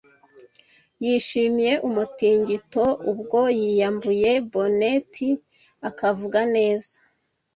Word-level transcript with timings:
Yishimiye 1.03 1.73
umutingito 1.87 2.85
s 2.93 2.97
ubwo 3.11 3.39
yiyambuye 3.59 4.31
bonnet 4.51 5.11
akavuga 5.89 6.39
neza, 6.55 6.95